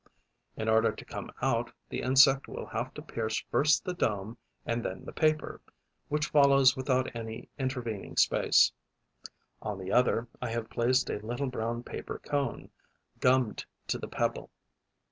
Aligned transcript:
In 0.57 0.67
order 0.67 0.91
to 0.91 1.05
come 1.05 1.29
out, 1.43 1.71
the 1.89 2.01
insect 2.01 2.47
will 2.47 2.65
have 2.65 2.91
to 2.95 3.03
pierce 3.03 3.39
first 3.51 3.85
the 3.85 3.93
dome 3.93 4.35
and 4.65 4.83
then 4.83 5.05
the 5.05 5.11
paper, 5.13 5.61
which 6.07 6.29
follows 6.29 6.75
without 6.75 7.15
any 7.15 7.49
intervening 7.59 8.17
space. 8.17 8.71
Over 9.61 9.83
the 9.83 9.91
other, 9.91 10.27
I 10.41 10.49
have 10.49 10.71
placed 10.71 11.11
a 11.11 11.19
little 11.23 11.51
brown 11.51 11.83
paper 11.83 12.17
cone, 12.17 12.71
gummed 13.19 13.63
to 13.89 13.99
the 13.99 14.07
pebble. 14.07 14.49